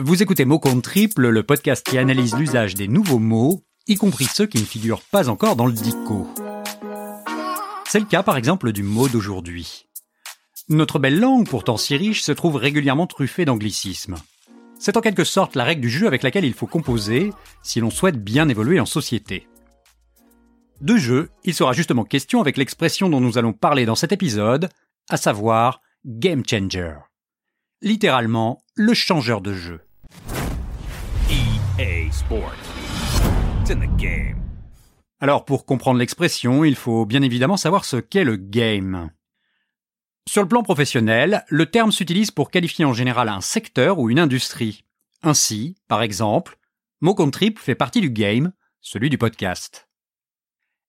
[0.00, 4.26] Vous écoutez Mot Compte Triple, le podcast qui analyse l'usage des nouveaux mots, y compris
[4.26, 6.24] ceux qui ne figurent pas encore dans le dico.
[7.88, 9.88] C'est le cas par exemple du mot d'aujourd'hui.
[10.68, 14.14] Notre belle langue, pourtant si riche, se trouve régulièrement truffée d'anglicismes.
[14.78, 17.32] C'est en quelque sorte la règle du jeu avec laquelle il faut composer
[17.64, 19.48] si l'on souhaite bien évoluer en société.
[20.80, 24.68] De jeu, il sera justement question avec l'expression dont nous allons parler dans cet épisode,
[25.10, 26.94] à savoir Game Changer.
[27.82, 29.80] Littéralement, le changeur de jeu.
[32.08, 32.54] EA Sports.
[33.60, 34.36] It's in the game.
[35.20, 39.10] Alors pour comprendre l'expression, il faut bien évidemment savoir ce qu'est le game.
[40.28, 44.18] Sur le plan professionnel, le terme s'utilise pour qualifier en général un secteur ou une
[44.18, 44.84] industrie.
[45.22, 46.58] Ainsi, par exemple,
[47.00, 49.88] Mocontrip fait partie du game, celui du podcast.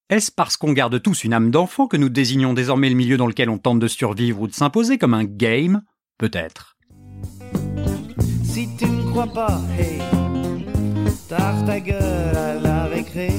[0.09, 3.27] Est-ce parce qu'on garde tous une âme d'enfant que nous désignons désormais le milieu dans
[3.27, 5.83] lequel on tente de survivre ou de s'imposer comme un game?
[6.17, 6.77] Peut-être.
[8.43, 10.01] Si tu ne crois pas, hey,
[11.29, 13.29] ta gueule à la récré.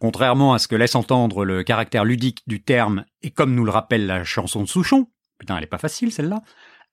[0.00, 3.70] Contrairement à ce que laisse entendre le caractère ludique du terme et comme nous le
[3.70, 6.42] rappelle la chanson de Souchon, putain elle est pas facile celle-là,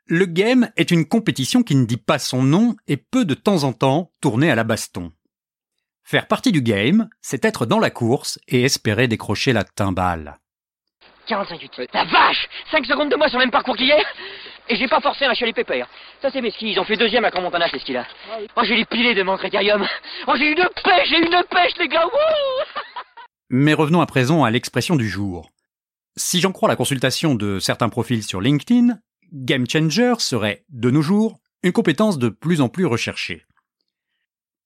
[0.07, 3.63] le game est une compétition qui ne dit pas son nom et peut de temps
[3.63, 5.11] en temps tourner à la baston.
[6.03, 10.37] Faire partie du game, c'est être dans la course et espérer décrocher la timbale.
[11.27, 14.03] 45 8 La vache 5 secondes de moi sur le même parcours qu'hier
[14.69, 15.87] Et j'ai pas forcé un chialer pépère.
[16.21, 18.05] Ça c'est mes skis, ils ont fait deuxième à Grand Montana ces skis-là.
[18.55, 19.85] Oh j'ai les pilés de mon critérium.
[20.27, 22.07] Oh j'ai une pêche, j'ai une pêche les gars
[23.49, 25.51] mais revenons à présent à l'expression du jour.
[26.17, 28.99] Si j'en crois la consultation de certains profils sur LinkedIn,
[29.33, 33.45] Game Changer serait, de nos jours, une compétence de plus en plus recherchée.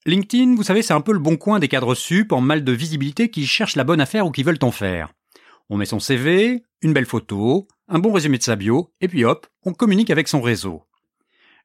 [0.05, 2.71] LinkedIn, vous savez, c'est un peu le bon coin des cadres sup en mal de
[2.71, 5.11] visibilité qui cherchent la bonne affaire ou qui veulent en faire.
[5.71, 9.23] On met son CV, une belle photo, un bon résumé de sa bio, et puis
[9.23, 10.81] hop, on communique avec son réseau.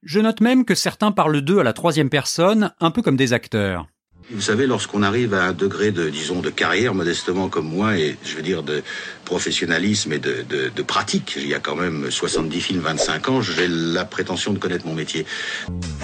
[0.02, 3.32] Je note même que certains parlent d'eux à la troisième personne, un peu comme des
[3.32, 3.86] acteurs.
[4.30, 8.16] Vous savez, lorsqu'on arrive à un degré de, disons, de carrière, modestement comme moi, et
[8.24, 8.82] je veux dire de
[9.24, 14.04] professionnalisme et de, pratique, il y a quand même 70 films, 25 ans, j'ai la
[14.04, 15.24] prétention de connaître mon métier.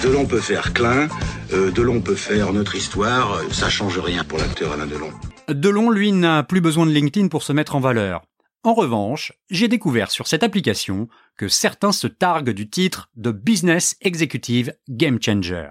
[0.03, 1.09] Delon peut faire Klein,
[1.53, 5.11] euh, Delon peut faire notre histoire, ça change rien pour l'acteur Alain Delon.
[5.55, 8.23] Delon, lui, n'a plus besoin de LinkedIn pour se mettre en valeur.
[8.63, 13.97] En revanche, j'ai découvert sur cette application que certains se targuent du titre de Business
[14.03, 15.71] Executive Game Changer.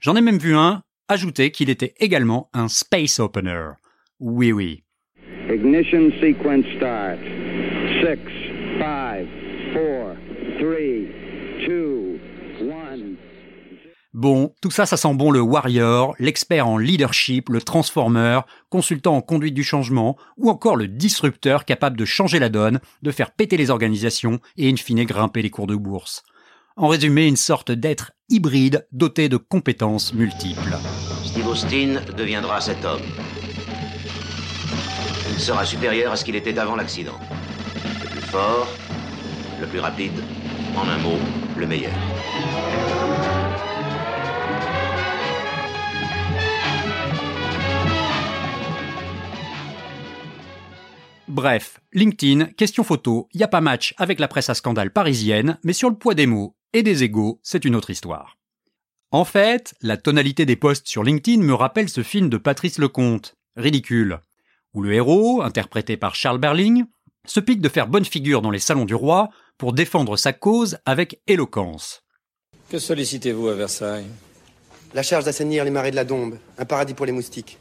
[0.00, 3.70] J'en ai même vu un ajouter qu'il était également un space opener.
[4.20, 4.84] Oui, oui.
[5.48, 7.18] Ignition sequence start.
[8.02, 8.18] 6,
[8.78, 9.26] 5,
[9.74, 10.16] 4,
[10.58, 11.15] 3,
[14.16, 18.40] Bon, tout ça, ça sent bon le warrior, l'expert en leadership, le transformer,
[18.70, 23.10] consultant en conduite du changement, ou encore le disrupteur capable de changer la donne, de
[23.10, 26.22] faire péter les organisations et in fine grimper les cours de bourse.
[26.78, 30.78] En résumé, une sorte d'être hybride doté de compétences multiples.
[31.22, 33.02] Steve Austin deviendra cet homme.
[35.30, 37.20] Il sera supérieur à ce qu'il était avant l'accident.
[38.02, 38.66] Le plus fort,
[39.60, 40.24] le plus rapide,
[40.74, 41.18] en un mot,
[41.58, 41.92] le meilleur.
[51.36, 55.74] Bref, LinkedIn, question photo, y a pas match avec la presse à scandale parisienne, mais
[55.74, 58.38] sur le poids des mots et des égaux, c'est une autre histoire.
[59.10, 63.36] En fait, la tonalité des posts sur LinkedIn me rappelle ce film de Patrice Lecomte,
[63.54, 64.20] Ridicule,
[64.72, 66.86] où le héros, interprété par Charles Berling,
[67.26, 70.78] se pique de faire bonne figure dans les salons du roi pour défendre sa cause
[70.86, 72.02] avec éloquence.
[72.70, 74.06] Que sollicitez-vous à Versailles?
[74.94, 77.58] La charge d'assainir les marais de la Dombe, un paradis pour les moustiques.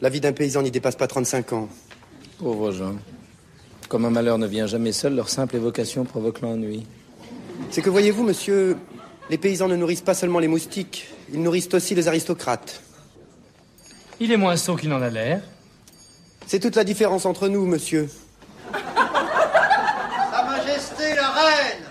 [0.00, 1.68] La vie d'un paysan n'y dépasse pas 35 ans.
[2.40, 2.94] Pauvres gens.
[3.90, 6.86] Comme un malheur ne vient jamais seul, leur simple évocation provoque l'ennui.
[7.70, 8.78] C'est que voyez-vous, monsieur,
[9.28, 12.82] les paysans ne nourrissent pas seulement les moustiques, ils nourrissent aussi les aristocrates.
[14.20, 15.42] Il est moins sot qu'il en a l'air.
[16.46, 18.08] C'est toute la différence entre nous, monsieur.
[18.72, 21.84] Sa Majesté la Reine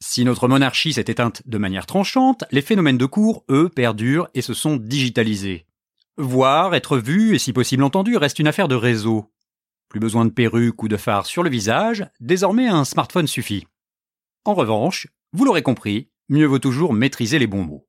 [0.00, 4.40] Si notre monarchie s'est éteinte de manière tranchante, les phénomènes de cour, eux, perdurent et
[4.40, 5.66] se sont digitalisés.
[6.16, 9.30] Voir, être vu et si possible entendu reste une affaire de réseau.
[9.96, 13.66] Plus besoin de perruque ou de phare sur le visage, désormais un smartphone suffit.
[14.44, 17.88] En revanche, vous l'aurez compris, mieux vaut toujours maîtriser les bons mots.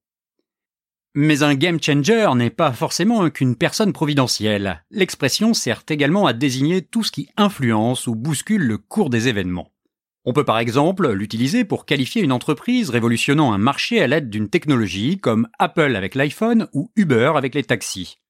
[1.15, 4.85] Mais un game changer n'est pas forcément qu'une personne providentielle.
[4.89, 9.73] L'expression sert également à désigner tout ce qui influence ou bouscule le cours des événements.
[10.23, 14.47] On peut par exemple l'utiliser pour qualifier une entreprise révolutionnant un marché à l'aide d'une
[14.47, 18.21] technologie comme Apple avec l'iPhone ou Uber avec les taxis.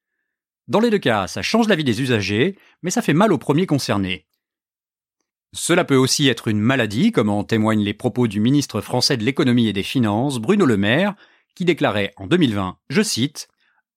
[0.67, 3.37] Dans les deux cas, ça change la vie des usagers, mais ça fait mal aux
[3.37, 4.25] premiers concernés.
[5.53, 9.23] Cela peut aussi être une maladie, comme en témoignent les propos du ministre français de
[9.23, 11.15] l'économie et des finances, Bruno Le Maire,
[11.55, 13.47] qui déclarait en 2020, je cite,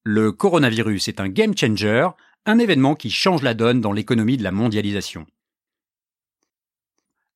[0.05, 2.09] Le coronavirus est un game changer,
[2.47, 5.27] un événement qui change la donne dans l'économie de la mondialisation.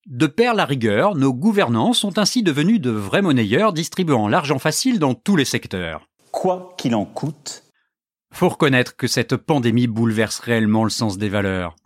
[0.06, 4.98] De père la rigueur, nos gouvernants sont ainsi devenus de vrais monnayeurs distribuant l'argent facile
[4.98, 6.08] dans tous les secteurs.
[6.30, 7.63] Quoi qu'il en coûte.
[8.34, 11.76] Faut reconnaître que cette pandémie bouleverse réellement le sens des valeurs.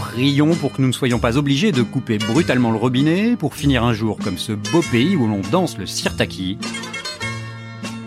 [0.00, 3.84] Prions pour que nous ne soyons pas obligés de couper brutalement le robinet pour finir
[3.84, 6.58] un jour comme ce beau pays où l'on danse le sirtaki,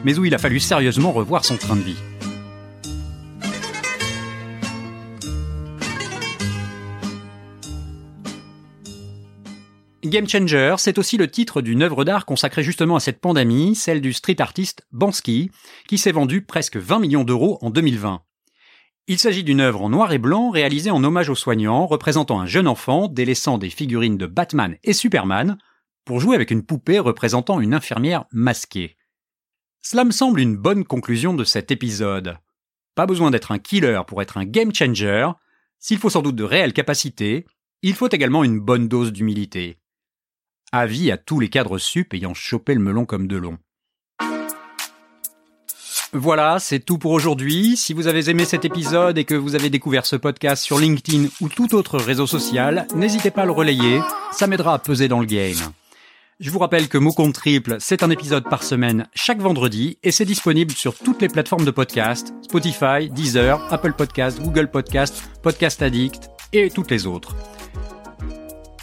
[0.04, 2.09] mais où il a fallu sérieusement revoir son train de vie.
[10.10, 14.02] Game Changer, c'est aussi le titre d'une œuvre d'art consacrée justement à cette pandémie, celle
[14.02, 15.52] du street artiste Bansky,
[15.88, 18.22] qui s'est vendu presque 20 millions d'euros en 2020.
[19.08, 22.46] Il s'agit d'une œuvre en noir et blanc réalisée en hommage aux soignants, représentant un
[22.46, 25.58] jeune enfant délaissant des figurines de Batman et Superman
[26.06, 28.98] pour jouer avec une poupée représentant une infirmière masquée.
[29.82, 32.38] Cela me semble une bonne conclusion de cet épisode.
[32.96, 35.30] Pas besoin d'être un killer pour être un game changer.
[35.80, 37.46] S'il faut sans doute de réelles capacités,
[37.82, 39.78] il faut également une bonne dose d'humilité.
[40.71, 43.57] Avis à tous les cadres sup ayant chopé le melon comme de long.
[46.13, 47.75] Voilà, c'est tout pour aujourd'hui.
[47.75, 51.27] Si vous avez aimé cet épisode et que vous avez découvert ce podcast sur LinkedIn
[51.42, 54.00] ou tout autre réseau social, n'hésitez pas à le relayer,
[54.31, 55.57] ça m'aidera à peser dans le game.
[56.39, 60.12] Je vous rappelle que Mot Compte Triple, c'est un épisode par semaine chaque vendredi et
[60.12, 65.81] c'est disponible sur toutes les plateformes de podcast, Spotify, Deezer, Apple Podcast, Google Podcast, Podcast
[65.81, 67.36] Addict et toutes les autres.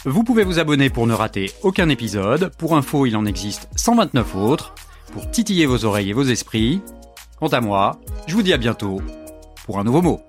[0.07, 2.53] Vous pouvez vous abonner pour ne rater aucun épisode.
[2.57, 4.73] Pour info, il en existe 129 autres.
[5.11, 6.81] Pour titiller vos oreilles et vos esprits,
[7.39, 9.01] Quant à moi, je vous dis à bientôt
[9.65, 10.21] pour un nouveau mot.